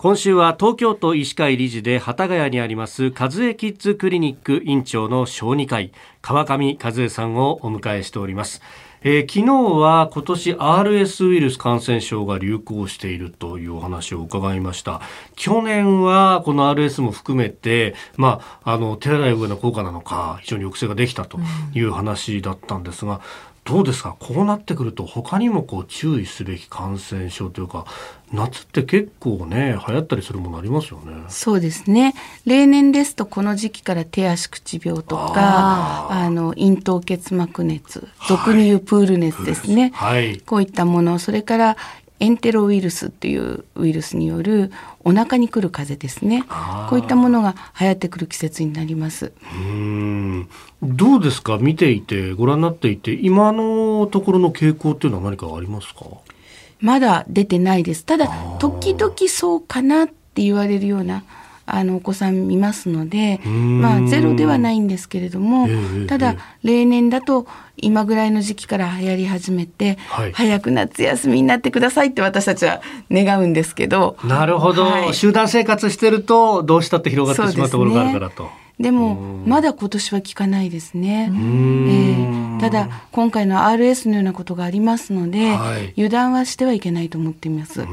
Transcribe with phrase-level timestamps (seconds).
[0.00, 5.90] 今週は東京都医師会理事で幡ヶ谷にあります和江キッズクリニック院長の小児科医
[6.22, 8.62] 川上和江さんをお迎えしております。
[9.02, 15.00] えー、昨日は今年 RS ウイルス感染症が流行しているというお話を伺いました。
[15.34, 21.38] 去年はこの RS も含めて、まあ、あの手洗い上の効果なのか非常に抑制ができたと
[21.74, 23.20] いう話だったんですが、
[23.68, 24.16] どうですか？
[24.18, 27.84] こうなってくると他にもこう注意すべき感染症というか
[28.32, 31.12] 夏って結構ね流行ったりするものありますよね。
[31.28, 32.14] そうですね。
[32.46, 41.76] 例年ですとこの時期から手足口病とかあの咽頭結膜熱俗に言うプール熱ですね、はい、こういったものそれから
[42.20, 44.72] エンテロウイルスというウイルスによる
[45.04, 46.42] お腹に来る風邪ですね。
[46.90, 49.32] こういったものが流行ってくる季節になります。
[49.54, 50.27] うん
[50.82, 51.58] どうですか？
[51.58, 56.06] 見ていてご覧になっていて今のところの傾向っていうのは何かありますか？
[56.80, 58.04] まだ出てないです。
[58.04, 61.24] ただ時々そうかなって言われるような
[61.66, 65.68] あのお子さん見ますので、まあ、ゼロではないんですけれども、
[66.06, 67.46] ただ例年だと
[67.76, 74.16] 今ぐらいの時期から流行り始めて、はい、早く夏休みになってくださいって私たちは願うんですけど。
[74.24, 78.48] なるほど、はい、集団生活してるとどうしたって広がってしまうところがあるからと。
[78.80, 87.84] でもまだ今年は効かないですね、えー、ただ今回の RS のようなことがありますので、はい、油断はしてはいけないと思っています。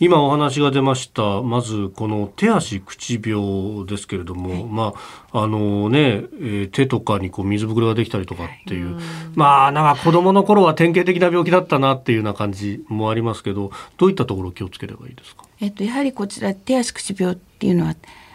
[0.00, 4.92] 今お話が出ましたまずこの手足口病ですけれども、はい、ま
[5.32, 17.94] ああのね、えー、手とかにこう水ぶくれができたりとかっていう、はい、まあなんか子供の頃は典型的な病気だったなっていうような感じもありますけどどういったところ気をつければいいですか、えっと、やはりこちら手足口病っていうのは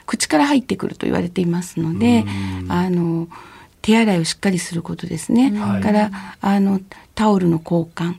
[0.10, 2.26] 口から入ってくると言われていますので
[2.68, 3.28] あの
[3.84, 5.52] 手洗いをしっかりすることですね。
[5.82, 6.10] から
[6.42, 6.82] あの
[7.14, 8.16] タオルの交換。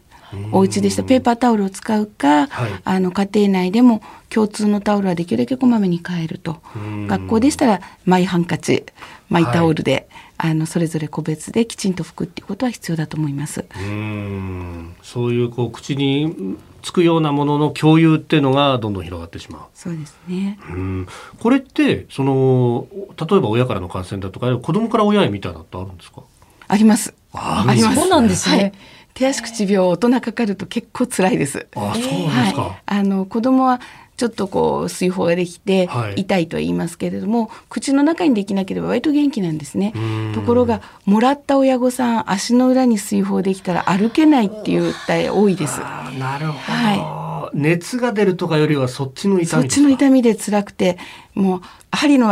[0.52, 6.62] お家でしたペーパータオルを使うか、はい、あの家庭内でも共通のタオルはできるだけこまめに変えると。
[7.08, 8.84] 学校でしたらマイハンカチ
[9.28, 10.06] マイタオルで、はい、
[10.42, 13.66] あのそれぞれ個別できちんと拭くっていうことは必要だと思います。
[13.76, 19.62] うんそういうこう口につくようなものの共有っていうのがどんどん広がってしまう。
[19.74, 20.58] そうですね。
[20.70, 21.06] うん、
[21.38, 22.86] これってその
[23.20, 26.22] 例えば親からの感染だとか子供から親へみたいなのってあるんですか？
[26.68, 27.12] あります。
[27.34, 27.96] あります。
[27.96, 28.56] そうなんですね。
[28.56, 28.72] はい
[29.12, 31.66] 手足口病大人かかると結構辛いです。
[31.74, 32.06] あ、そうで
[32.46, 32.62] すか。
[32.62, 33.80] はい、あの子供は
[34.20, 39.94] ちょっとこう水泡ができて痛いとは言いますけれども、はい、口の中にできなければ割と元気なんですね。
[40.34, 45.80] ところがもらった親御さん足の裏に水泡できたら歩けないっていう訴え多いです。
[45.80, 50.98] なるほど、はい、熱が出るとかよりはそっちの痛みそっちの痛みで辛くて
[51.34, 51.60] もう
[51.90, 52.30] 針の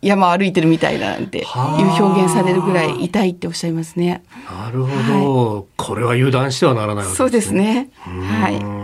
[0.00, 4.22] 山を歩いてるみたいなんていう表現されるぐらい痛いっておっしゃいますね。
[4.48, 7.16] なるほど、はい、これは油断してはならないわけですね。
[7.16, 7.90] そうですね。
[8.04, 8.83] はい。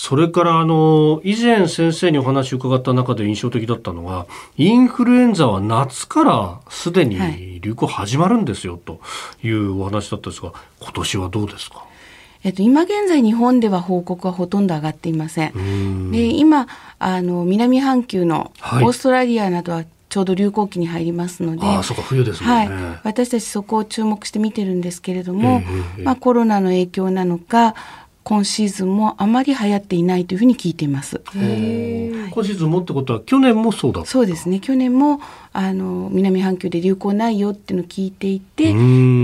[0.00, 9.00] それからあの以前先生にお話を伺った中で印象的だったのがインフルエンザは夏からすでに流行始まるんですよと
[9.42, 11.84] いうお話だったんですが今年はどうですか？
[12.44, 16.12] えっと、今現在日本では報告はほとんど上がっていません。
[16.12, 16.68] で今
[17.00, 22.68] あの南半球のオーストラリアなどはちょうど流行期に入りますので、あそうか冬です、ね、はい、
[23.02, 25.60] 私たちそこを注目して見てるんですけれども、
[25.98, 27.74] えー、まあ、コロナの影響なのか
[28.28, 31.22] 今シーズンもあまり流行っていないというふうに聞いています。
[31.32, 34.60] 今シーズンもってことは去年もそうだそうですね。
[34.60, 35.18] 去年も
[35.54, 38.74] あの南半球で流行ないよっていうのを聞いていて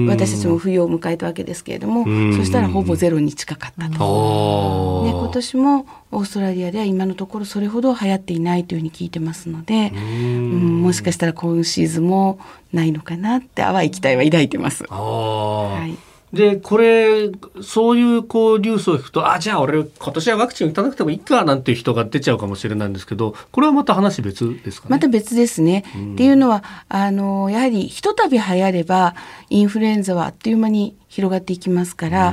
[0.09, 5.03] 私たちも冬を迎えたわけですけれどもそしたらほぼゼロに近かったと。
[5.05, 10.81] で今年もオーストラリアでは今のところそれほど流行っていないというふうに聞いてますのでうん。
[10.81, 12.39] もしかしたら今シーズンも
[12.73, 14.85] ないのかなって淡い期待は抱いてます。
[14.85, 17.31] はいでこれ
[17.63, 25.85] そういうこうニュースを聞くとあじゃあ俺今年はワクチン打たなくてもいいかなんていう人が出ちゃうかもしれないんですけどこれはまた話別ですか、ね、また別ですね。
[25.97, 29.15] うん、っていうのはあのやはりひとたび流行れば
[29.49, 32.31] インフルエンザはあっという間に広がっていきますから、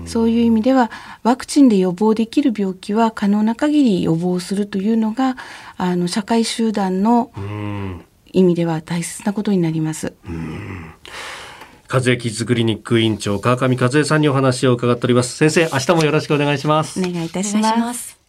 [0.00, 0.90] うん、そういう意味では
[1.22, 5.36] ワクチンで予防できる病気は可能な限り予防するというのが
[5.76, 7.30] あの社会集団の
[8.32, 10.14] 意味では大切なことになります。
[10.26, 10.61] うん
[11.92, 15.36] 和江キッズクリニック院長川上和江さんにお話を伺っております。
[15.36, 16.98] 先生明日もよろしくお願いします。
[16.98, 18.21] お願いいたします。